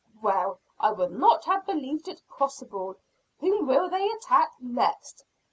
"Well, 0.19 0.57
I 0.79 0.93
would 0.93 1.11
not 1.11 1.45
have 1.45 1.67
believed 1.67 2.07
it 2.07 2.23
possible. 2.27 2.95
Whom 3.39 3.67
will 3.67 3.87
they 3.87 4.09
attack 4.09 4.53
next?" 4.59 5.23